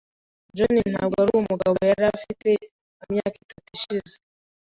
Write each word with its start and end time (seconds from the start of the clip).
John 0.55 0.75
ntabwo 0.93 1.15
arumugabo 1.23 1.77
yari 1.89 2.05
afite 2.15 2.49
mumyaka 2.97 3.35
itatu 3.43 3.69
ishize. 3.75 4.15